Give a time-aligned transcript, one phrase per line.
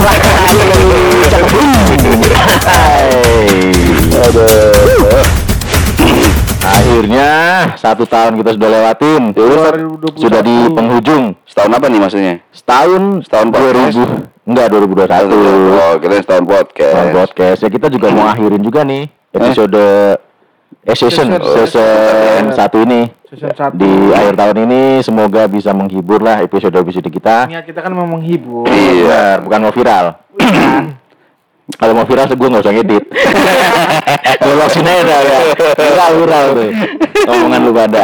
[0.00, 0.20] rak.
[4.22, 5.24] Aduh.
[6.62, 7.30] Akhirnya
[7.74, 9.22] satu tahun kita sudah lewatin.
[9.34, 10.22] Ya 2021.
[10.22, 11.24] Sudah di penghujung.
[11.44, 12.34] Setahun apa nih maksudnya?
[12.54, 13.96] Setahun Setahun podcast?
[13.98, 15.76] 2000 enggak 2021.
[15.76, 16.94] Oh, kita setahun podcast.
[16.96, 17.58] Tahun podcast.
[17.62, 20.14] Ya kita juga mau akhirin juga nih episode eh,
[20.90, 21.70] season Season.
[21.70, 23.06] season satu ini.
[23.30, 23.78] Season satu.
[23.78, 27.46] Di akhir tahun ini semoga bisa menghibur lah episode-episode kita.
[27.46, 28.66] Niat kita kan mau menghibur.
[28.66, 30.18] Iya, bukan mau viral.
[31.78, 33.04] Kalau mau viral, gue nggak usah ngedit.
[34.42, 35.40] Gue langsung aja ya.
[35.78, 36.70] Viral, viral tuh.
[37.30, 38.02] Omongan lu pada.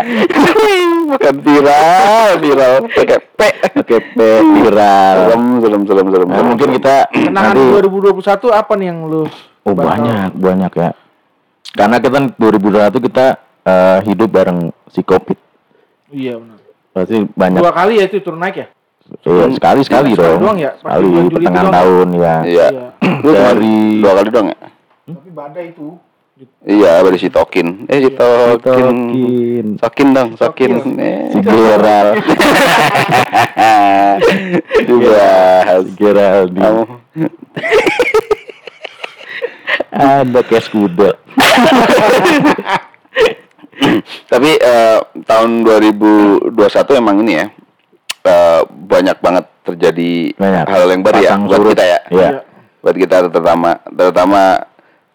[1.11, 2.75] Bukan viral, viral.
[2.87, 3.41] Pakai P.
[3.83, 4.19] Oke, P,
[4.63, 5.17] viral.
[5.27, 6.29] Serem, serem, serem, serem.
[6.31, 8.23] Nah, mungkin kita Kenangan nanti 2021
[8.55, 9.25] apa nih yang lu?
[9.67, 10.91] Oh banyak, banyak ya.
[11.79, 13.27] Karena kita 2021 kita
[13.63, 14.59] eh, hidup bareng
[14.91, 15.39] si Covid.
[16.11, 16.59] Iya benar.
[16.91, 17.61] Pasti banyak.
[17.63, 18.67] Dua kali ya itu turun naik ya?
[19.25, 20.41] Iya, sekali sekali Sekali dong.
[20.43, 20.75] doang ya?
[20.77, 21.77] Sekali pertengahan doang.
[21.79, 22.35] tahun ya.
[22.45, 22.67] Iya.
[22.69, 22.87] Iya.
[23.23, 24.59] Lu Dari- dua kali dong ya?
[25.09, 25.89] Tapi badai itu.
[26.63, 27.91] Iya, dari si Tokin.
[27.91, 28.95] Eh, si Tokin.
[28.95, 29.67] Tokin.
[29.81, 30.29] Sokin dong.
[30.99, 31.35] Eh.
[31.35, 32.09] Si Geral.
[34.79, 34.95] Si
[35.97, 36.83] Geral Kamu
[39.91, 41.17] ada cash kuda.
[44.27, 46.51] Tapi eh, tahun 2021
[46.95, 47.47] emang ini ya
[48.25, 50.65] eh, banyak banget terjadi Banyak.
[50.67, 51.71] hal yang baru ya Pasang buat surut.
[51.73, 51.99] kita ya.
[52.09, 52.31] Iya.
[52.79, 54.41] Buat kita terutama terutama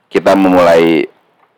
[0.08, 1.10] kita memulai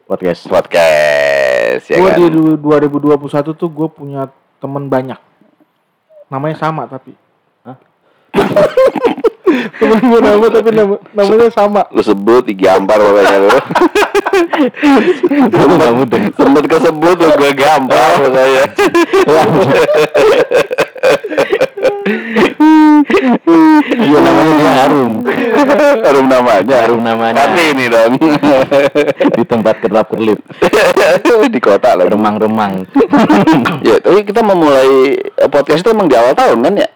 [0.05, 0.45] Podcast.
[0.45, 2.17] podcast ya Gue kan.
[2.19, 3.17] di du- 2021
[3.51, 5.17] tuh gue punya temen banyak.
[6.27, 7.13] Namanya sama tapi.
[9.77, 11.81] temen gue nama tapi nama, namanya sama.
[11.93, 13.59] Lu sebut digampar pokoknya lu.
[16.05, 16.23] Deh.
[16.33, 18.63] Sempet kesebut lu gue gampar pokoknya.
[23.95, 25.13] Iya namanya dia harum.
[26.05, 26.75] Harum namanya.
[26.85, 27.35] Harum namanya.
[27.45, 28.13] Tapi ini dong.
[29.35, 30.39] Di tempat kerlap kerlip.
[31.49, 32.05] di kota lah.
[32.09, 32.85] Remang-remang.
[33.81, 35.17] Ya, tapi kita memulai
[35.49, 36.89] podcast itu emang di awal tahun kan ya?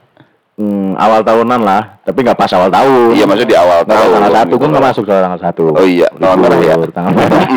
[0.59, 3.15] Hmm, awal tahunan lah, tapi nggak pas awal tahun.
[3.15, 4.11] Iya, maksudnya di awal Nggak tahun.
[4.11, 4.87] tanggal satu, gitu nggak loh.
[4.91, 5.63] masuk soal tanggal satu.
[5.71, 6.75] Oh iya, tanggal merah ya.
[6.91, 7.41] Tanggal merah.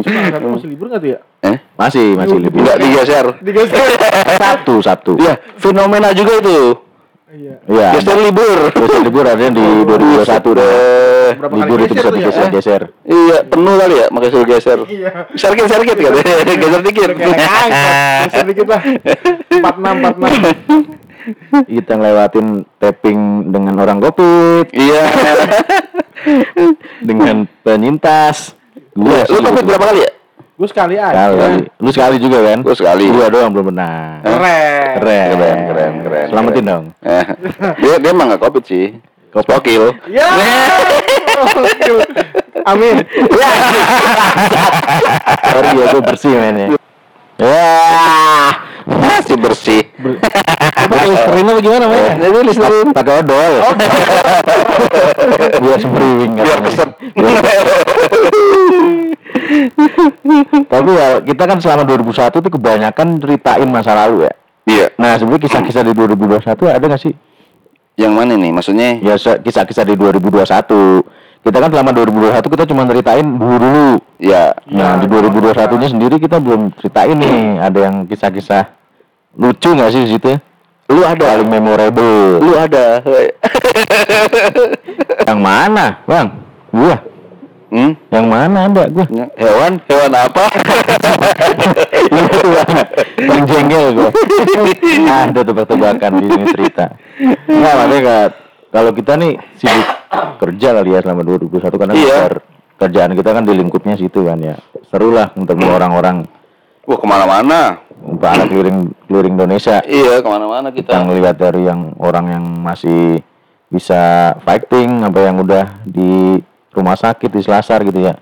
[0.00, 1.18] Tanggal satu masih libur nggak tuh ya?
[1.44, 1.56] eh?
[1.76, 2.58] Masih, masih libur.
[2.60, 3.26] Enggak digeser.
[3.38, 3.86] Digeser.
[4.36, 5.12] Sabtu, Sabtu.
[5.16, 6.58] Iya, fenomena juga itu.
[7.30, 7.62] Iya.
[7.62, 7.94] Iya.
[7.94, 8.58] Geser libur.
[8.74, 10.66] Geser libur adanya di 2021 deh.
[10.66, 12.18] Eh, Berapa Libur kali itu geser bisa tuh ya?
[12.26, 12.82] digeser-geser.
[13.06, 14.78] iya, penuh kali ya, makanya suruh geser.
[14.82, 15.10] Iya.
[15.38, 16.10] Serkit serkit kan,
[16.66, 17.10] geser dikit.
[17.14, 18.82] Geser dikit lah.
[18.82, 21.70] 46 46.
[21.70, 22.46] Kita ngelewatin
[22.80, 25.04] tapping dengan orang Covid, Iya.
[27.00, 28.56] dengan penyintas.
[28.90, 30.10] Iya, lu covid berapa kali ya?
[30.60, 31.32] Gue sekali aja.
[31.32, 31.64] Sekali.
[31.80, 32.60] Lu sekali juga kan?
[32.60, 33.08] Gua sekali.
[33.08, 34.20] Gua doang belum pernah.
[34.20, 34.92] Keren.
[35.00, 35.28] Keren.
[35.32, 36.26] Keren, keren, keren.
[36.28, 36.84] Selamatin dong.
[37.00, 37.24] Eh,
[37.80, 38.92] dia dia emang nggak covid sih.
[39.32, 39.96] Spokil.
[40.12, 40.28] Ya.
[42.76, 42.92] Amin.
[45.48, 46.76] Sorry ya, gue bersih mainnya.
[47.40, 48.52] Ya.
[48.84, 49.88] Masih bersih.
[49.96, 52.12] Coba Listerin apa gimana mainnya?
[52.20, 52.92] Jadi listerin.
[52.92, 53.52] Pakai odol.
[55.62, 56.32] Biar sembriwing.
[56.36, 56.90] Biar keset.
[60.70, 64.32] Tapi ya kita kan selama 2001 tuh kebanyakan ceritain masa lalu ya.
[64.68, 64.92] Iya.
[65.00, 67.16] Nah sebenarnya kisah-kisah di 2021 ada nggak sih?
[67.96, 68.52] Yang mana nih?
[68.52, 69.00] Maksudnya?
[69.00, 70.44] Ya kisah-kisah di 2021.
[71.40, 73.96] Kita kan selama 2021 kita cuma ceritain dulu dulu.
[74.20, 74.52] Ya.
[74.68, 77.64] Nah di 2021 nya sendiri kita belum ceritain nih.
[77.64, 78.68] Ada yang kisah-kisah
[79.40, 80.36] lucu nggak sih di situ?
[80.90, 82.42] Lu ada paling memorable.
[82.42, 82.98] Lu ada.
[85.30, 86.26] Yang mana, bang?
[86.74, 86.98] Gua.
[87.70, 87.94] Hmm?
[88.10, 89.06] Yang mana ada gua?
[89.38, 89.78] Hewan?
[89.86, 90.44] Hewan apa?
[93.30, 94.10] Yang jengkel gua.
[95.06, 96.98] Ah, ada tebak-tebakan di cerita.
[97.46, 98.34] Nah, makanya
[98.74, 102.04] kalau kita nih sibuk kerja kali ya selama 2021 karena Iya.
[102.04, 102.32] besar
[102.76, 104.56] kerjaan kita kan di lingkupnya situ kan ya.
[104.86, 106.26] Seru lah untuk orang-orang
[106.82, 107.78] Wah ke mana-mana.
[108.00, 110.88] untuk anak keliling keliling Indonesia Iya ke mana-mana kita.
[110.90, 113.20] kita ngelihat dari yang orang yang masih
[113.68, 114.00] bisa
[114.40, 116.40] fighting apa yang udah di
[116.70, 118.16] rumah sakit di selasar gitu ya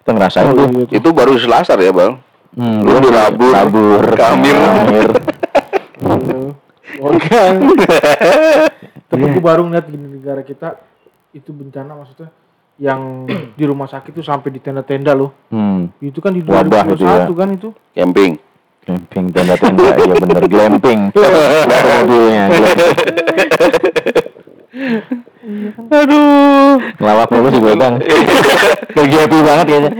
[0.00, 2.14] kita ngerasain tuh Itu baru selasar ya bang.
[2.54, 4.54] Hmm, Lu di Rabur, Rabur, Kamir.
[4.54, 5.10] Kamir.
[6.96, 7.54] Organ.
[9.04, 10.78] Tapi gue baru ngeliat di negara kita
[11.34, 12.30] itu bencana maksudnya
[12.78, 13.26] yang
[13.58, 15.30] di rumah sakit tuh sampai di tenda-tenda loh.
[15.50, 17.26] Hmm, Itu kan di Wabah 2021 itu ya.
[17.34, 17.68] kan itu.
[17.94, 18.32] Camping.
[18.84, 21.00] glamping tenda-tenda, iya bener glamping.
[21.88, 22.44] Mobilnya.
[25.84, 26.74] Aduh.
[26.96, 27.94] Ngelawak mulu sih gue bang.
[28.94, 29.92] Lagi happy banget kayaknya.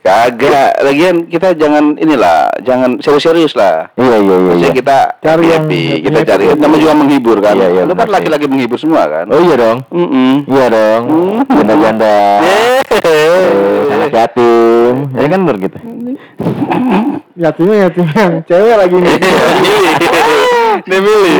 [0.00, 0.70] Kagak.
[0.80, 3.88] Lagian kita jangan inilah, jangan serius-serius lah.
[3.94, 4.36] Iya iya iya.
[4.50, 4.76] Maksudnya iya.
[4.76, 6.44] kita Cari yang happy, happy- kita happy cari.
[6.48, 6.60] happy.
[6.60, 7.54] Nama juga menghibur kan.
[7.54, 9.24] Iya, iya, Lu kan laki-laki menghibur semua kan.
[9.28, 9.78] Oh iya dong.
[9.88, 10.32] Mm-mm.
[10.48, 11.02] Iya dong.
[11.48, 12.16] Janda-janda.
[13.90, 14.94] Anak yatim.
[15.12, 15.78] Ya kan bener gitu.
[17.40, 19.16] Yatimnya yatim yang cewek lagi nih.
[20.86, 21.36] Dia milih.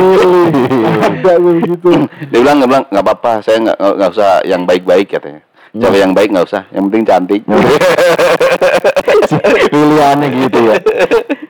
[0.99, 1.89] Ada gue begitu.
[2.27, 5.41] Dia bilang nggak bilang nggak apa-apa, saya nggak nggak usah yang baik-baik katanya.
[5.71, 7.41] Cewek yang baik nggak usah, yang penting cantik.
[9.71, 10.75] Pilihannya gitu ya.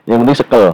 [0.05, 0.65] Yang penting sekel.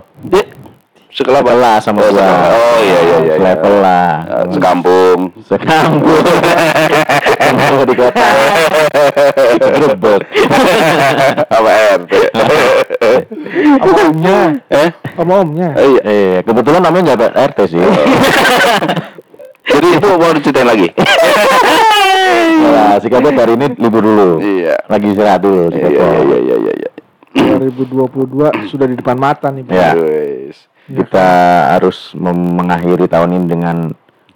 [1.17, 1.49] Sekolah apa?
[1.49, 2.21] Sekelas sama oh, gua.
[2.21, 2.49] sekolah.
[2.53, 3.17] Oh iya iya iya.
[3.17, 3.35] iya.
[3.41, 4.13] Level lah.
[4.21, 5.19] Eh, Sekampung.
[5.49, 6.23] Sekampung.
[7.41, 8.27] Kampung di kota.
[9.57, 10.21] Grebek.
[11.49, 12.13] Apa RT?
[13.77, 14.39] Sama omnya.
[14.69, 14.89] eh?
[15.13, 15.69] Sama omnya.
[15.75, 16.01] Oh, iya.
[16.03, 17.79] Eh, kebetulan namanya nggak ada RT sih.
[19.71, 20.87] Jadi itu mau diceritain lagi.
[22.57, 24.43] Nah, si Kabet hari ini libur dulu.
[24.43, 24.75] Iya.
[24.91, 26.23] Lagi istirahat dulu si Iya Kabet.
[26.27, 26.91] iya iya iya iya.
[27.55, 29.63] 2022 sudah di depan mata nih.
[29.69, 29.93] Ya.
[29.95, 30.67] Wes.
[30.87, 31.27] Kita
[31.77, 33.77] harus mengakhiri tahun ini dengan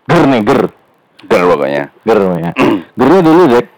[0.07, 0.61] ger nih ger.
[1.27, 1.83] Ger pokoknya.
[2.03, 2.51] Ger ya.
[2.99, 3.65] Gernya dulu, Dek.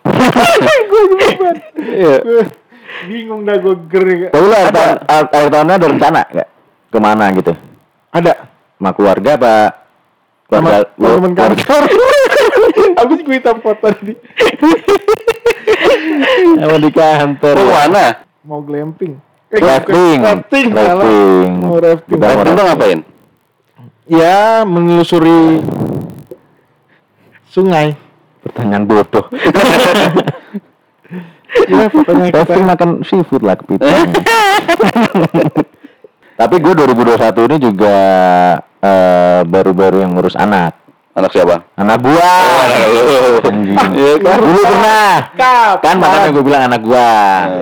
[1.84, 2.18] Iya.
[3.04, 4.04] Bingung dah gue ger.
[4.30, 6.48] Tapi lu akhir tahun, akhir akhir tahunnya ada rencana nggak?
[6.88, 7.54] Ke mana gitu?
[8.10, 8.34] Ada.
[8.78, 9.56] Sama keluarga apa?
[10.46, 11.84] Sama Keluarga, temen keluarga- kantor.
[12.94, 14.14] Abis gue hitam foto tadi.
[16.56, 17.56] Sama di kantor.
[17.58, 18.06] Mau mana?
[18.44, 19.14] Mau glamping.
[19.50, 20.18] Rafting.
[20.20, 20.66] Rafting.
[20.70, 20.94] salah.
[21.00, 21.52] Rafting.
[21.60, 22.14] Mau rafting.
[22.14, 23.00] Kita mau Rafting tuh ngapain?
[24.04, 25.64] Ya, menelusuri
[27.48, 27.96] sungai.
[28.44, 29.26] Pertanyaan bodoh.
[31.54, 33.88] Ya, pokoknya kita Rafting makan seafood lah kepiting.
[36.40, 37.98] Tapi gue 2021 ini juga
[38.82, 40.83] eh, baru-baru yang ngurus anak.
[41.14, 41.62] Anak siapa?
[41.78, 42.34] Anak gua.
[43.46, 43.78] Anjing.
[43.94, 44.38] Iya kan?
[44.42, 45.14] Dulu pernah.
[45.38, 45.78] Kap.
[45.86, 47.10] Kan makanya gue bilang anak gua.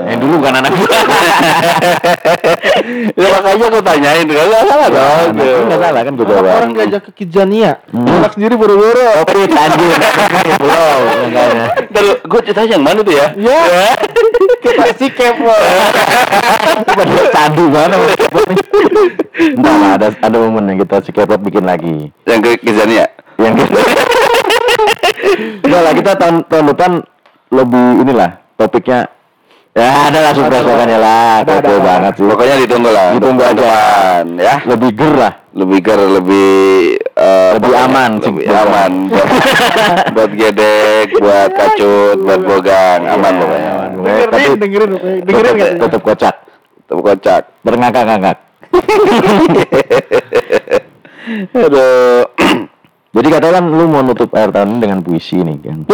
[0.08, 1.00] Yang dulu bukan anak gua.
[3.12, 5.28] Ya makanya aku tanyain kan nggak salah dong.
[5.36, 6.48] Enggak salah kan gue jawab.
[6.48, 7.72] Orang diajak ke Kidzania.
[7.92, 8.24] Hmm.
[8.24, 9.08] Anak sendiri buru-buru.
[9.28, 10.00] Kopit anjir.
[10.60, 11.02] Belum.
[11.92, 13.28] Dan gue ceritanya yang mana tuh ya?
[13.36, 13.60] Ya.
[14.64, 15.52] Kita si kepo.
[16.88, 17.96] Pada candu mana.
[19.36, 22.16] Entar lah ada ada momen yang kita si K-pop bikin lagi.
[22.24, 23.12] Yang ke Kizania.
[23.42, 23.80] Yang kita
[25.62, 26.92] Enggak lah kita tahun tahun depan
[27.52, 29.00] lebih inilah topiknya
[29.72, 31.80] Ya ada lah surprise-nya lah, ada.
[31.80, 32.28] banget sih.
[32.28, 33.16] Pokoknya ditunggu lah.
[33.16, 33.56] Ditunggu aja.
[33.56, 34.56] depan, ya.
[34.68, 35.34] Lebih ger lah.
[35.56, 36.52] Lebih ger, lebih
[37.00, 39.28] eh, Lebih aman sih, lebih buat- aman buat,
[40.20, 43.70] buat gedek, buat kacut, buat bogang, aman Iya, pokoknya.
[43.72, 43.90] aman.
[43.96, 44.92] Dengerin, Tapi dengerin,
[45.24, 46.36] dengerin, tetep, tetep kocak.
[46.84, 47.42] Tetap kocak.
[47.64, 48.38] Berngakak-ngakak.
[51.58, 52.24] Aduh.
[53.12, 55.80] Jadi katanya kan lu mau nutup akhir tahun ini dengan puisi nih kan.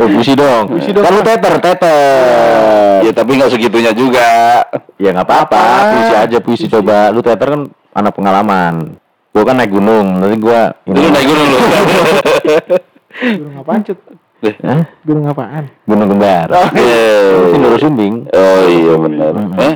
[0.00, 0.64] Oh, puisi dong.
[0.72, 1.04] Puisi dong.
[1.04, 3.04] Lu teter, teter.
[3.04, 4.64] ya tapi nggak segitunya juga.
[4.96, 7.12] Ya nggak apa-apa, puisi aja puisi coba.
[7.12, 7.62] Lu teter kan
[7.92, 8.96] anak pengalaman.
[9.30, 11.58] Gua kan naik gunung, nanti gua Dulu naik gunung lu.
[13.20, 13.98] Gunung apaan, Cut?
[14.64, 14.82] Hah?
[15.04, 15.64] Gunung apaan?
[15.84, 16.48] Gunung kembar.
[16.80, 17.52] Eh.
[17.52, 18.24] Sindoro Sumbing.
[18.32, 19.32] Oh iya benar.
[19.60, 19.74] Eh?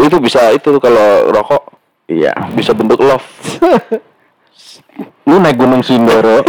[0.00, 1.76] Itu bisa itu kalau rokok
[2.08, 2.32] Iya.
[2.56, 3.24] bisa bentuk love.
[5.26, 6.44] Lu naik gunung Sindoro.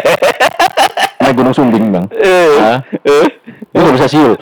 [1.22, 2.06] naik gunung Sumbing, Bang.
[2.60, 2.78] Hah?
[3.74, 4.34] Lu nggak bisa siul.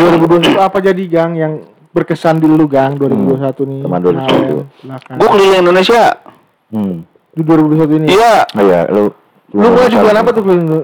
[0.00, 1.52] dua ribu dua apa jadi Gang yang
[1.90, 3.80] berkesan di lu Gang 2021 nih?
[3.84, 4.00] Sama 2021.
[4.00, 5.16] Kemarin, belakang.
[5.18, 6.02] Gue keliling Indonesia.
[6.70, 6.96] Hmm.
[7.34, 8.06] Di 2021 ini.
[8.14, 8.36] Iya.
[8.56, 9.04] Iya, lu
[9.50, 10.80] Lu di bulan apa tuh keliling lu?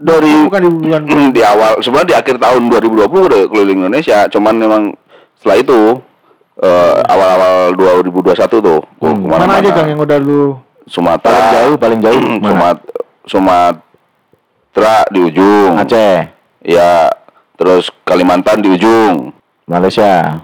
[0.00, 1.02] Dari Bukan di bulan
[1.36, 4.24] di awal sebenarnya di akhir tahun 2020 udah keliling Indonesia.
[4.26, 4.82] Cuman memang
[5.36, 5.80] setelah itu
[6.56, 9.12] eh, awal-awal 2021 tuh Hmm.
[9.14, 9.44] ke mana-mana.
[9.46, 11.28] mana aja Gang yang udah lu Sumatera.
[11.30, 12.20] paling jauh, paling jauh?
[12.48, 12.76] Sumat
[13.24, 15.72] Sumatera di ujung.
[15.76, 16.16] Aceh,
[16.60, 17.08] Ya,
[17.54, 19.32] terus Kalimantan di ujung.
[19.64, 20.40] Malaysia.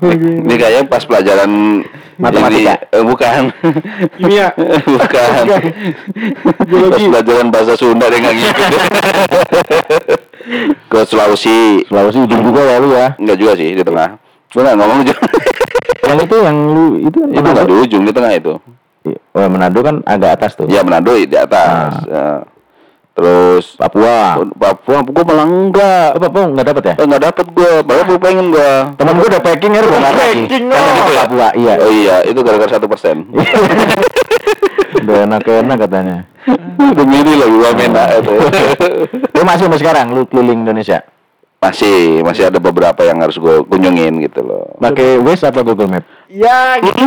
[0.00, 1.82] Ini kayaknya pas pelajaran
[2.18, 2.74] Matematika.
[2.74, 3.42] ini- eh, bukan.
[4.18, 4.48] Kimia.
[4.98, 5.30] bukan.
[6.90, 8.50] pas pelajaran bahasa Sunda deh nggak gitu.
[10.90, 11.86] Ke Sulawesi.
[11.86, 13.14] Sulawesi ujung juga ya lu ya.
[13.16, 14.18] Enggak juga sih di tengah.
[14.50, 15.22] Nggak ngomong juga.
[16.08, 18.54] Yang itu yang lu itu kan itu nggak di ujung di tengah itu.
[19.08, 20.66] Oh, Manado kan agak atas tuh.
[20.66, 22.02] Ya Manado di atas.
[22.04, 22.42] Ya.
[23.18, 24.38] Terus Papua.
[24.54, 26.08] Papua, gue malah enggak.
[26.14, 26.94] Oh, Papua nggak dapat ya?
[26.94, 28.70] Eh, Enggak dapet gue, padahal gue pengen gue.
[28.94, 30.18] Temen gue udah packing ya, udah lagi.
[30.22, 31.02] Packing, Kan no.
[31.02, 31.74] ada Papua, iya.
[31.82, 33.26] Oh iya, itu gara-gara satu persen.
[34.98, 36.16] Udah enak-enak katanya.
[36.96, 38.32] Demi ini lagi gue mena itu.
[39.36, 41.04] Lu masih sampai sekarang lu keliling Indonesia?
[41.58, 44.78] Masih, masih ada beberapa yang harus gue kunjungin gitu loh.
[44.78, 46.04] Pakai Waze apa Google Map?
[46.30, 47.02] Ya, gitu.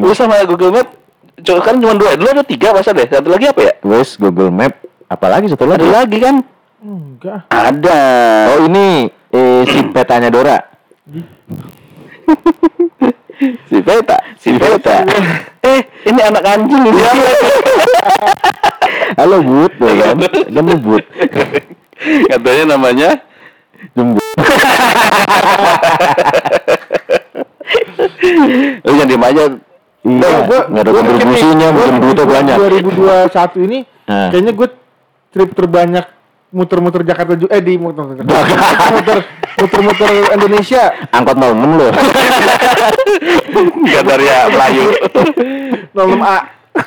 [0.00, 0.88] Gue sama Google Map,
[1.44, 3.06] kan cuma dua, dulu ada tiga masa deh.
[3.08, 3.72] Satu lagi apa ya?
[3.84, 4.74] Waze, Google Map,
[5.08, 5.86] apalagi satu lagi?
[5.86, 6.36] Ada lagi kan?
[6.84, 7.48] Enggak.
[7.48, 8.00] Ada.
[8.54, 10.58] Oh ini eh, si petanya Dora.
[13.66, 15.02] Si Peta, si Peta.
[15.64, 17.02] eh, ini anak anjing ini.
[19.18, 20.16] Halo Bud, tuh kan?
[20.28, 21.04] Kan Bud.
[22.30, 23.08] Katanya namanya
[23.92, 24.24] Jembut.
[28.84, 29.44] Lu jangan diem aja.
[30.04, 32.56] Iya, Gua- nggak ada kontribusinya, bikin duitnya gua banyak.
[33.32, 34.28] 2021 ini Nah.
[34.28, 34.68] kayaknya gue
[35.32, 36.04] trip terbanyak
[36.52, 39.16] muter-muter Jakarta juga eh di muter muter
[39.58, 41.88] muter-muter Indonesia Angkot 06 lu.
[43.88, 44.86] Gataria Melayu.
[45.90, 46.36] 06A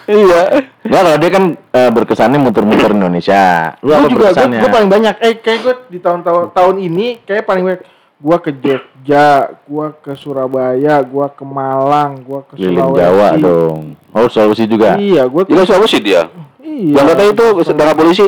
[0.08, 0.68] Iya.
[0.84, 3.72] Enggak, kalau dia kan eh, berkesannya muter-muter Indonesia.
[3.80, 4.60] Lu apa juga berkesannya?
[4.60, 7.82] gue paling banyak eh kayak gue di tahun-tahun tahun ini kayak paling banyak
[8.18, 9.28] gue ke Jogja
[9.64, 13.82] gue ke Surabaya gue ke Malang gue ke Sulawesi Jawa dong.
[14.12, 14.98] Oh, Sulawesi juga.
[14.98, 16.28] iya gue Juga siapa sih dia?
[16.60, 18.26] iya Yang kata itu setengah polisi.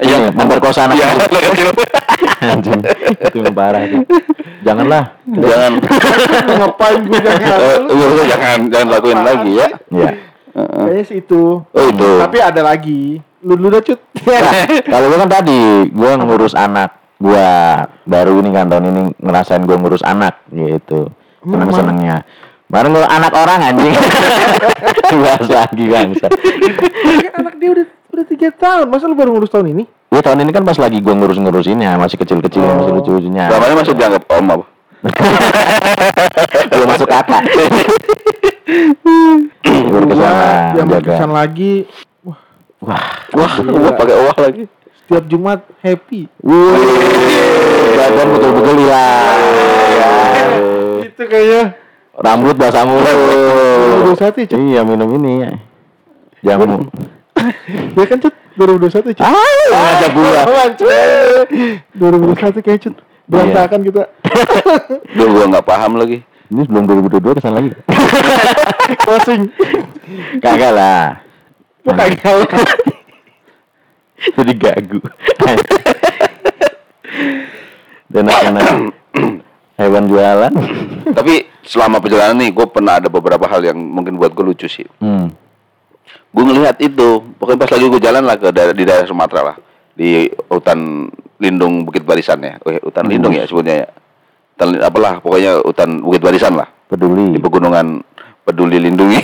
[0.00, 1.16] Iya, memperkosa anak Iya, kecil.
[1.16, 1.68] anak kecil.
[2.40, 2.80] Anjing.
[3.22, 3.98] Itu yang parah itu.
[4.60, 5.04] Janganlah.
[5.26, 5.72] Jangan.
[6.60, 9.68] ngapain gue jangan Eh, lu jangan jangan lakuin lagi ya.
[9.90, 10.10] Iya.
[10.50, 12.10] kayaknya sih itu Oh, itu.
[12.18, 14.52] tapi ada lagi lu lu udah cut Nah,
[14.82, 17.48] kalau gua kan tadi gua ngurus anak gua
[18.02, 21.06] baru ini kan tahun ini ngerasain gua ngurus anak gitu
[21.40, 22.16] seneng senengnya
[22.70, 23.94] bareng anak orang anjing.
[25.20, 26.26] Bahas lagi bangsa.
[26.30, 28.86] Kan anak dia udah udah tiga tahun.
[28.86, 29.84] Masa lu baru ngurus tahun ini?
[30.06, 32.98] Gua tahun ini kan pas lagi gua ngurus ngurusinnya masih kecil kecil masih Oh.
[32.98, 34.64] lucu lucunya Namanya masih dianggap om apa?
[36.70, 37.08] belum masuk
[40.76, 40.98] yang jaga.
[41.00, 41.72] berkesan lagi.
[42.22, 42.38] Wah.
[42.82, 43.02] Wah.
[43.34, 44.62] Wah, gua pakai uang lagi.
[45.00, 46.30] setiap Jumat happy.
[47.96, 49.40] Badan betul betul hilang.
[51.10, 51.62] Itu kayaknya
[52.20, 53.04] rambut basah mulu.
[54.14, 54.52] Cuk?
[54.52, 55.44] iya minum ini.
[55.44, 55.52] Ya
[56.40, 56.88] jamu
[57.96, 59.32] ya kan cut 2021 cut ah
[59.70, 60.40] ngajak gua.
[60.44, 60.68] Oh,
[61.96, 62.94] 2021 kayak cut
[63.30, 64.02] berantakan kita.
[65.16, 66.26] Duh, gua nggak paham lagi.
[66.50, 67.70] ini sebelum 2022 ke sana lagi.
[69.06, 69.54] Closing.
[70.42, 71.22] Kagak lah.
[71.86, 72.36] Kok kagak
[74.36, 74.98] jadi gagu.
[78.10, 78.90] Dan anak
[79.80, 80.52] hewan jualan.
[81.18, 84.84] Tapi selama perjalanan nih, gue pernah ada beberapa hal yang mungkin buat gue lucu sih.
[85.00, 85.26] hmm.
[86.30, 89.56] Gue ngelihat itu, pokoknya pas lagi gue jalan lah ke daerah, di daerah Sumatera lah,
[89.98, 91.10] di hutan
[91.42, 93.34] lindung Bukit Barisan ya, oh, hutan lindung.
[93.34, 93.88] ya sebutnya ya.
[94.54, 97.34] Hutan, apalah, pokoknya hutan Bukit Barisan lah, peduli.
[97.34, 98.06] Di pegunungan
[98.46, 99.18] peduli lindungi,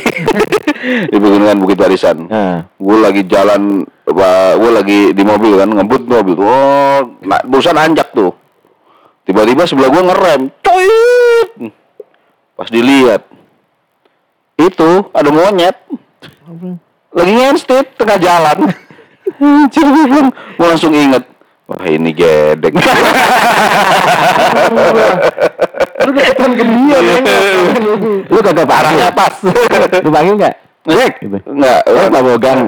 [1.15, 2.27] di pegunungan Bukit Barisan.
[2.27, 6.37] nah, gue lagi jalan gue lagi di mobil kan ngebut mobil.
[6.43, 8.35] Oh nah, barusan anjak tuh
[9.26, 10.42] tiba-tiba sebelah gue ngerem.
[10.62, 11.50] Coit
[12.56, 13.23] pas dilihat
[14.56, 15.76] itu ada monyet.
[17.12, 18.73] Lagi ngenstip tengah jalan.
[19.37, 21.25] Anjir, gua bilang, gua langsung inget
[21.66, 22.73] wah ini gedek.
[26.06, 27.25] Lu deketan ke dia kan
[28.30, 29.35] lu kagak parahnya pas.
[30.00, 30.54] Lu panggil nggak?
[30.87, 31.37] Jack gitu.
[31.50, 32.61] Enggak, Eh, Pak Bogang.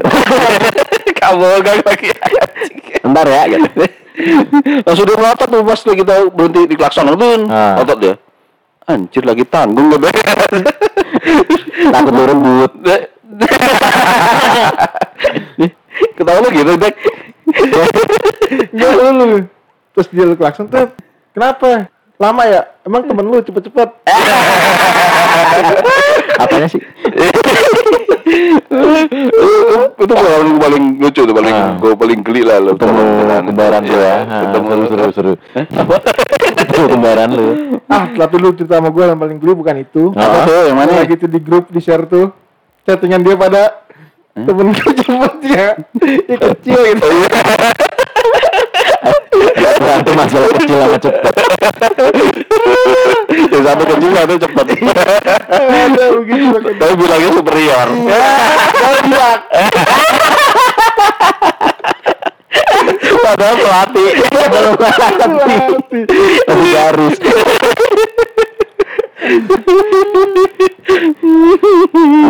[1.22, 2.08] Kamu gak lagi
[3.06, 3.68] ntar ya gitu.
[4.82, 7.78] Langsung dia melotot tuh pas kita berhenti di klakson tuh Ah.
[7.78, 8.14] melotot dia.
[8.84, 10.64] Anjir lagi tanggung gak beres
[11.88, 12.72] takut lu rebut.
[16.16, 16.94] Ketawa lu gitu dek
[18.72, 19.26] Enggak lu lu.
[19.92, 20.88] Terus dia klakson tuh
[21.32, 21.86] kenapa?
[22.18, 22.66] Lama ya?
[22.82, 23.88] Emang temen lu cepet-cepet?
[26.42, 26.78] Apanya sih
[29.98, 31.74] itu paling paling lucu tuh paling Ah.
[31.76, 33.02] gue paling geli lah lo ketemu
[33.48, 34.16] kembaran lu ya.
[34.22, 35.32] Ah, ketemu seru seru.
[35.56, 35.96] Seru
[36.54, 37.46] ketemu kembaran lu.
[37.88, 40.02] Ah tapi lu cerita sama gue yang paling geli bukan itu.
[40.12, 40.92] Apa tuh, yang mana?
[41.02, 42.30] lagi tuh di grup di share tuh.
[42.84, 43.84] Chattingan dia pada
[44.32, 45.66] temen gue cepet ya
[46.30, 47.08] yang kecil gitu.
[47.26, 47.87] Berantem
[50.18, 51.34] masalah kecil sama cepet
[53.38, 54.66] yang satu kecil satu cepet
[55.58, 57.88] ada begitu pakai tapi bilangnya superior.
[59.06, 59.40] Bilang.
[63.18, 64.10] Padahal pelatih.
[64.26, 66.04] Pelatih.
[66.46, 67.16] tapi garis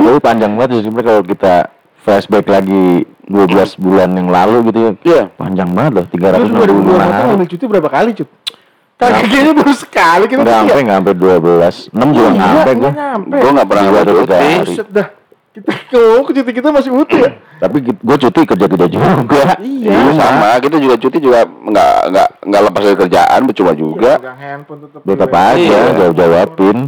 [0.08, 1.54] tapi panjang banget sih sebenarnya kalau kita
[2.08, 3.44] flashback lagi 12
[3.76, 5.22] bulan yang lalu gitu ya Iya.
[5.30, 8.28] panjang banget loh Terus 365 2021 hari ambil cuti berapa kali cut?
[8.98, 10.82] Kayaknya baru sekali kita nggak tuh sampai ya.
[10.82, 13.36] nggak sampai 12 6 juga nggak Iya, sampai gue nggak nyampe.
[13.36, 14.50] gue nggak pernah ngambil atau cuti.
[14.58, 15.08] Buset dah.
[15.48, 17.30] Kita kalau cuti kita masih utuh ya.
[17.62, 19.06] Tapi gue cuti kerja-kerja juga.
[19.22, 19.46] Iya.
[19.60, 24.12] Iya sama, kita juga cuti juga nggak nggak nggak lepas dari kerjaan, percuma juga.
[24.16, 25.00] Pegang handphone tetap.
[25.04, 25.80] Tetap aja Iya.
[25.94, 26.78] jawab jawabin.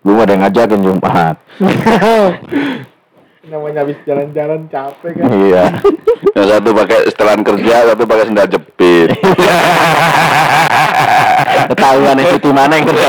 [0.00, 1.36] Belum ada yang ngajakin Jumat.
[3.46, 5.28] Namanya habis jalan-jalan capek kan.
[5.30, 5.64] Iya.
[6.34, 9.08] Yang satu pakai setelan kerja, satu pakai sendal jepit.
[11.66, 13.08] Ketahuan yang cuti mana yang kerja.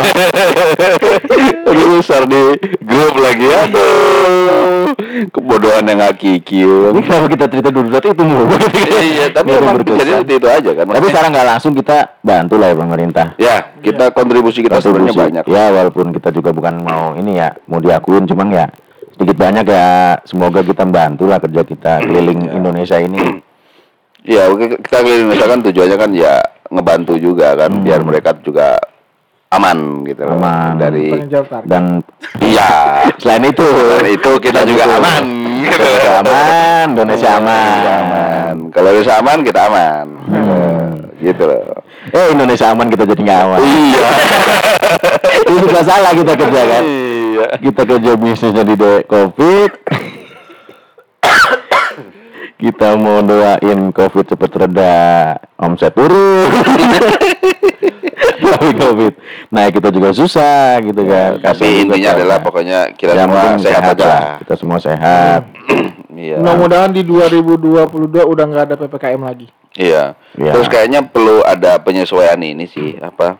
[1.67, 2.41] Aduh, besar di
[2.79, 3.47] grup lagi.
[3.49, 4.93] Aduh,
[5.33, 6.63] kebodohan yang hakiki.
[6.63, 8.45] Ini kenapa kita cerita dulu tadi itu mulu.
[8.97, 9.99] Iya, tapi Nggak emang berkesan.
[9.99, 10.85] jadi seperti itu aja kan.
[10.89, 13.27] Tapi sekarang nggak langsung kita bantu lah ya pemerintah.
[13.37, 15.43] ya kita kontribusi kita sebenarnya banyak.
[15.49, 18.65] Ya walaupun kita juga bukan mau ini ya mau diakuin cuman ya
[19.17, 19.89] sedikit banyak ya
[20.23, 22.53] semoga kita membantu lah kerja kita keliling Iya.
[22.53, 23.19] Indonesia ini.
[24.27, 26.33] Ya, oke, kita keliling Indonesia kan tujuannya kan ya
[26.67, 28.75] ngebantu juga kan, biar mereka juga
[29.47, 30.35] aman gitu loh.
[30.35, 30.43] Hmm.
[30.43, 30.71] Aman.
[30.75, 31.15] dari.
[31.63, 32.03] Dan
[32.43, 32.67] iya.
[33.23, 34.95] selain itu Selain itu kita juga itu.
[34.99, 35.23] aman.
[35.63, 37.55] Indonesia aman, Indonesia aman.
[37.55, 38.55] Indonesia aman.
[38.75, 40.05] Kalau Indonesia aman, kita aman.
[40.27, 40.87] Hmm.
[41.23, 41.63] Gitu loh.
[42.11, 43.59] Eh Indonesia aman kita jadi nggak aman.
[43.63, 44.07] Iya.
[45.47, 46.83] Ini juga salah kita kerja kan.
[47.37, 47.47] Iya.
[47.61, 49.71] Kita kerja bisnisnya di de- COVID.
[52.57, 55.05] kita mau doain COVID cepat reda,
[55.55, 56.49] omset turun.
[58.37, 59.13] Tapi COVID,
[59.49, 61.37] nah kita juga susah gitu kan.
[61.37, 62.17] Kasian Tapi juga intinya kan.
[62.17, 64.05] adalah pokoknya kita Yang semua penting sehat aja.
[64.07, 64.21] lah.
[64.39, 65.41] Kita semua sehat.
[66.17, 66.41] Iya.
[66.41, 67.93] Mudah-mudahan di 2022
[68.25, 69.53] udah nggak ada PPKM lagi.
[69.77, 70.17] Iya.
[70.33, 70.49] Iya.
[70.49, 73.37] Terus kayaknya perlu ada penyesuaian ini sih apa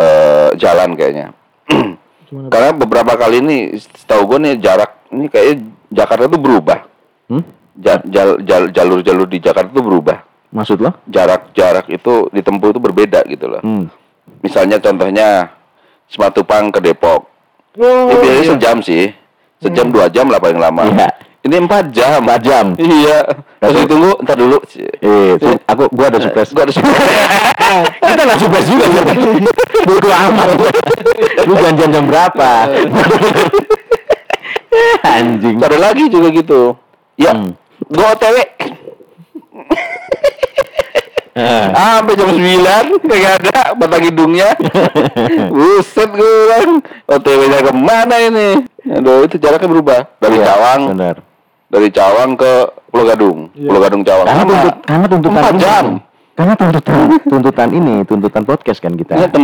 [0.00, 1.36] eh jalan kayaknya.
[2.28, 2.52] Gimana?
[2.52, 5.56] Karena beberapa kali ini setahu gue nih jarak ini kayaknya
[5.88, 6.78] Jakarta tuh berubah.
[7.26, 7.42] Hmm?
[7.74, 10.20] Ja- jal- jal- Jalur-jalur di Jakarta tuh berubah.
[10.48, 10.92] Maksud lo?
[11.04, 13.60] Jarak-jarak itu ditempuh itu berbeda gitu loh.
[13.60, 13.88] Hmm.
[14.40, 15.52] Misalnya contohnya
[16.08, 17.28] Simatupang ke Depok.
[17.76, 18.52] Oh, Ya, biasanya iya.
[18.56, 19.04] sejam sih.
[19.60, 20.88] Sejam dua jam lah paling lama.
[20.88, 21.08] Iya.
[21.38, 22.18] Ini empat jam.
[22.26, 22.66] Empat jam.
[22.74, 23.22] Iya.
[23.62, 24.58] Terus ditunggu, ntar dulu.
[25.00, 26.50] Eh, aku gua ada surprise.
[26.50, 26.98] Gua ada surprise.
[28.10, 28.86] Kita nggak surprise juga.
[29.88, 30.48] Bodoh amat.
[31.46, 32.50] Lu janjian jam berapa?
[35.16, 35.56] Anjing.
[35.62, 36.74] Ada lagi juga gitu.
[37.18, 37.54] Ya, Hmm.
[37.86, 38.36] gua OTW.
[41.38, 41.70] Ah.
[41.70, 44.58] Sampai jam 9 kagak ada batang hidungnya.
[45.54, 48.48] Buset gue bilang, OTW-nya ke mana ini?
[48.90, 51.16] Aduh, itu jaraknya berubah dari Cawang, Benar.
[51.68, 52.52] Dari Cawang ke
[52.88, 53.68] Pulau Gadung, Iya.
[53.68, 54.26] Pulau Gadung Cawang.
[54.26, 55.60] Karena tuntut, karena tuntutan ini.
[55.60, 55.86] jam.
[56.32, 59.12] Karena tuntutan tuntutan ini, tuntutan podcast kan kita.
[59.12, 59.42] Ini kan.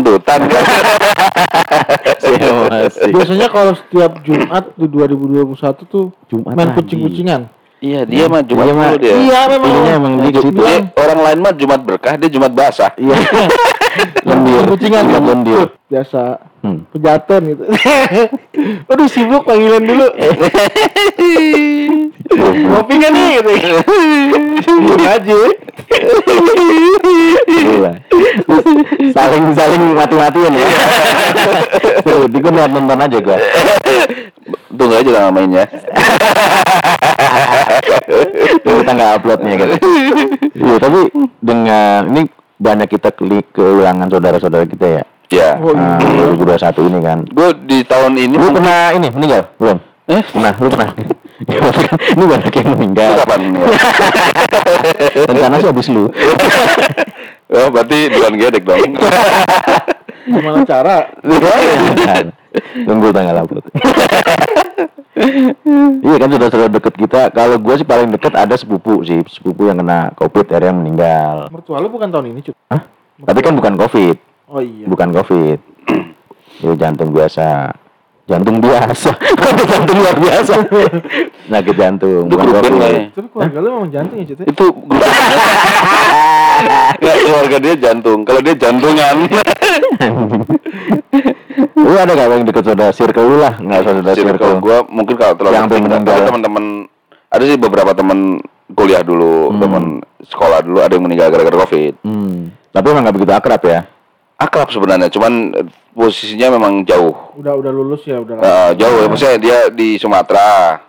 [2.25, 3.11] Iya, masih.
[3.11, 5.53] Biasanya kalau setiap Jumat di 2021
[5.85, 7.51] tuh Jumat main kucing-kucingan.
[7.83, 9.13] Iya, dia mah Jumat Dia mah- dia.
[9.13, 9.73] Iya memang.
[9.85, 10.57] Emang dia situ.
[10.57, 12.95] Dia, orang lain mah Jumat berkah, dia Jumat basah.
[12.97, 13.13] Iya.
[14.25, 14.61] Lendir.
[14.69, 15.67] Kucingan Iya, kan lendir.
[15.91, 16.23] biasa
[16.65, 16.81] Hmm.
[16.97, 17.65] pejaten gitu.
[18.91, 20.09] Aduh sibuk panggilan dulu.
[22.73, 23.53] Ngopi nggak nih gitu.
[24.65, 25.39] Sibuk aja.
[27.45, 27.93] Gila.
[29.13, 30.67] saling saling mati-matian ya.
[32.01, 33.37] Tuh, di liat nonton aja gua.
[34.73, 35.69] Tunggu aja lah mainnya.
[38.65, 39.75] Tunggu kita nggak uploadnya gitu.
[40.65, 41.01] Iya, tapi
[41.45, 42.23] dengan ini
[42.65, 45.03] banyak kita keli- kehilangan saudara-saudara kita ya.
[45.29, 45.51] Ya.
[45.59, 46.33] Oh, Nah, iya.
[46.33, 47.19] 2021 ini kan.
[47.27, 49.43] Gue di tahun ini Lu pernah ini meninggal?
[49.57, 49.79] Belum?
[50.05, 50.23] Eh?
[50.25, 50.89] Pernah, lu pernah?
[52.15, 53.11] ini banyak yang meninggal.
[53.21, 53.59] kapan ini?
[55.29, 56.09] Rencana sih habis lu.
[57.55, 58.83] Oh, berarti bukan gedek dong.
[60.27, 61.07] Gimana cara?
[62.83, 63.63] Tunggu tanggal upload.
[66.03, 67.21] Iya kan saudara-saudara deket kita.
[67.31, 71.37] Kalau gue sih paling deket ada sepupu sih, sepupu yang kena covid akhirnya meninggal.
[71.51, 72.55] Mertua lu bukan tahun ini cuy.
[72.71, 72.83] Hah?
[73.23, 74.17] Tapi kan bukan covid,
[74.51, 74.87] Oh iya.
[74.91, 75.59] bukan covid.
[76.59, 77.71] Itu jantung biasa.
[78.25, 79.11] Jantung biasa.
[79.71, 80.55] jantung luar biasa.
[81.45, 83.03] Sakit jantung, Itu bukan grup band nggak ya?
[83.13, 84.45] Tapi keluarga lu emang jantung ya cuy.
[84.47, 84.67] Itu
[86.95, 88.21] Nggak, keluarga dia jantung.
[88.25, 89.17] Kalau dia jantungan.
[91.75, 93.55] Lu ada gak yang deket saudara circle lu lah?
[93.59, 94.59] Nggak saudara Circle circle.
[94.59, 96.25] gue mungkin kalau terlalu Yang meninggal.
[96.25, 96.65] teman-teman
[97.29, 98.19] ada sih beberapa teman
[98.73, 99.61] kuliah dulu, Hmm.
[99.61, 99.85] teman
[100.25, 101.95] sekolah dulu ada yang meninggal gara-gara covid.
[102.01, 102.55] Hmm.
[102.71, 103.81] Tapi emang gak begitu akrab ya?
[104.35, 107.15] Akrab sebenarnya, cuman eh, posisinya memang jauh.
[107.35, 108.35] Udah udah lulus ya udah.
[108.37, 110.83] Eh, jauh ya, maksudnya dia di Sumatera.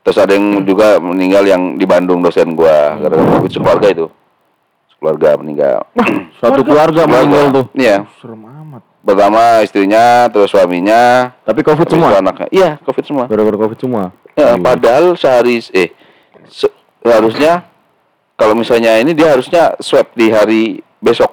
[0.00, 4.06] Terus ada yang juga meninggal yang di Bandung dosen gua gara-gara covid sekeluarga itu.
[5.00, 5.78] Keluarga meninggal.
[6.36, 7.66] Suatu keluarga meninggal tuh.
[7.72, 8.04] Iya.
[8.20, 8.84] Serem amat.
[9.00, 12.20] Pertama istrinya, terus suaminya, Tapi covid semua.
[12.20, 12.48] anaknya.
[12.52, 13.24] Iya, covid semua.
[13.24, 14.12] Gara-gara covid semua.
[14.36, 14.60] Ya, Iya.
[14.60, 15.88] padahal sehari eh
[16.52, 16.68] se-
[17.00, 17.64] harusnya
[18.36, 20.62] kalau misalnya ini dia harusnya swab di hari
[21.00, 21.32] besok.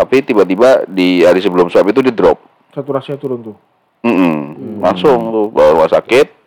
[0.00, 2.40] Tapi tiba-tiba di hari sebelum swab itu di drop.
[2.72, 3.56] Saturasinya turun tuh.
[4.00, 4.80] Mm-mm.
[4.80, 6.40] Langsung tuh bawa rumah sakit.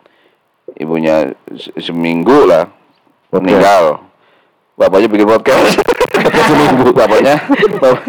[0.74, 2.66] ibunya se- seminggu lah
[3.30, 4.02] meninggal.
[4.74, 5.78] Bapaknya bikin podcast.
[6.18, 6.90] Seminggu.
[6.98, 7.38] Bapaknya
[7.78, 8.02] bap-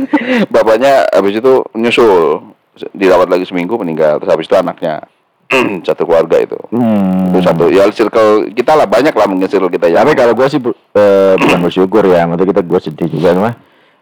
[0.50, 2.42] bapaknya habis itu nyusul.
[2.90, 4.18] Dirawat lagi seminggu meninggal.
[4.18, 5.06] Terus habis itu anaknya.
[5.86, 6.58] Satu keluarga itu.
[6.74, 7.30] Hmm.
[7.30, 7.70] itu satu.
[7.70, 8.90] Ya circle kita lah.
[8.90, 10.02] Banyak lah mungkin circle kita ya.
[10.02, 13.30] Tapi kalau gue sih bu- eh, bukan bersyukur ya, maksudnya kita gue sedih juga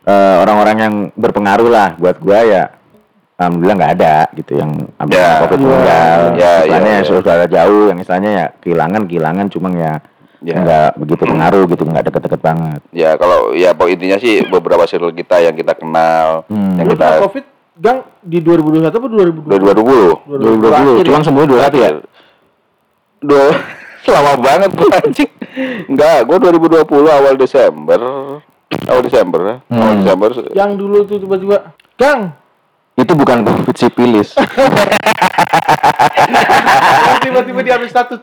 [0.03, 2.63] eh, orang-orang yang berpengaruh lah buat gue ya
[3.33, 5.41] alhamdulillah nggak ada gitu yang ambil Ya.
[5.41, 5.63] covid Ya.
[5.63, 6.19] meninggal.
[6.37, 7.03] Istilahnya ya, ya.
[7.03, 9.93] saudara jauh, yang istilahnya ya kehilangan kehilangan cuma ya
[10.43, 10.59] Ya.
[10.59, 12.81] nggak begitu pengaruh gitu, nggak deket-deket banget.
[12.91, 16.75] ya kalau ya pokok intinya sih beberapa circle kita yang kita kenal Hmm.
[16.75, 19.49] yang kita covid gang di 2021 apa 2020?
[19.49, 21.91] 2020 2020 cuma sembuh dua hati ya.
[23.17, 23.49] Dua
[24.13, 25.31] lama banget gua anjing.
[25.87, 27.99] Enggak, gua 2020 awal Desember.
[28.83, 29.39] Awal Desember.
[29.41, 29.55] ya.
[29.69, 29.97] Awal Hmm.
[30.01, 30.29] Desember.
[30.51, 31.57] Yang dulu tuh tiba-tiba,
[31.93, 32.33] Gang,
[32.93, 34.33] Itu bukan covid sipilis.
[37.19, 38.19] tiba-tiba diambil status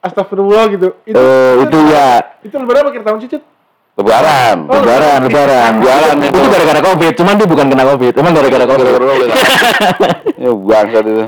[0.00, 0.88] Astagfirullah gitu.
[1.02, 2.06] Itu, Eh, itu ya
[2.40, 3.42] itu lebaran apa akhir tahun sih, Cut?
[3.94, 4.56] Lebaran.
[4.66, 6.34] Oh, lebaran, lebaran, Lebaran itu.
[6.34, 8.84] itu gara-gara covid, cuman dia bukan kena covid, emang gara-gara covid.
[10.36, 11.24] Ya bangsat itu.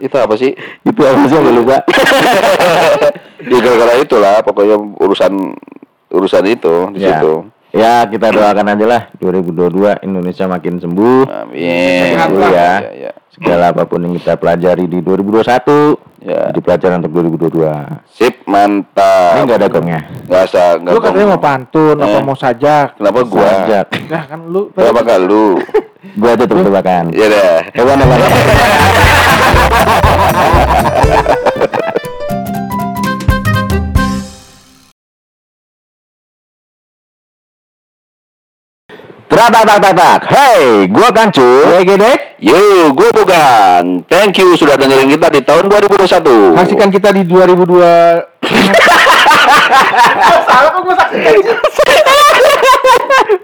[0.00, 0.50] itu apa sih?
[0.82, 1.76] itu apa sih lupa?
[3.44, 5.52] Ya gara-gara itulah pokoknya urusan
[6.14, 7.18] urusan itu di Ya.
[7.18, 7.34] situ.
[7.74, 11.26] Ya kita doakan aja lah 2022 Indonesia makin sembuh.
[11.26, 12.14] Amin.
[12.14, 12.30] Lah.
[12.48, 12.72] ya.
[12.80, 13.12] Ya, ya.
[13.28, 16.48] Segala apa pun yang kita pelajari di 2021 Ya.
[16.48, 17.98] jadi pelajaran untuk 2022.
[18.08, 19.34] Sip, mantap.
[19.34, 20.00] Ini enggak ada gongnya.
[20.24, 21.32] Nggak usah, nggak Lu katanya gong.
[21.34, 22.22] mau pantun, apa Eh.
[22.22, 22.86] mau sajak.
[22.94, 23.42] Kenapa gua?
[23.44, 23.86] Sajak.
[24.06, 25.44] Nah kan lu Kenapa nggak lu?
[26.14, 27.04] Gua aja tebak-tebakan.
[27.10, 27.58] Ya dah.
[27.74, 28.20] Hewan hewan.
[39.44, 40.24] Tak tak tak tak tak.
[40.32, 41.44] Hey, gua Kancu.
[41.44, 42.40] Gue Gedek.
[42.40, 44.00] Yo, gue bukan.
[44.08, 46.56] Thank you sudah dengerin kita di tahun 2021.
[46.56, 47.68] Saksikan kita di 2002
[50.48, 51.32] Salah kok gue saksikan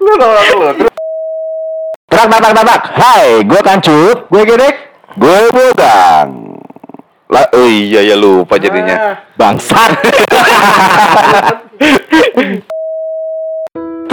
[0.00, 0.28] Lu lu
[0.80, 0.88] lu.
[2.08, 2.80] Tak tak tak tak tak.
[2.96, 4.24] Hai, gua Kancu.
[4.32, 5.04] Gue Gedek.
[5.20, 6.56] Gue bukan.
[7.28, 8.96] Lah, oh iya ya lupa jadinya.
[8.96, 10.00] Ah, Bangsat.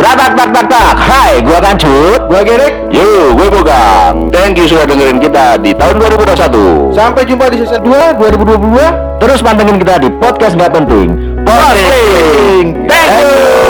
[0.07, 0.93] Tak tak tak tak tak.
[0.95, 2.31] Hai, gua Kancut.
[2.31, 2.79] Gua Gerek.
[2.95, 4.31] Yo, gue bukan.
[4.31, 6.95] Thank you sudah dengerin kita di tahun 2021.
[6.95, 11.11] Sampai jumpa di season 2 2022 Terus pantengin kita di podcast nggak penting.
[11.43, 12.87] Posting.
[12.87, 13.66] Thank you.